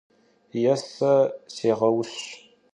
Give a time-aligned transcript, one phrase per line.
[0.61, 1.01] Yêse
[1.55, 2.13] seğêyş.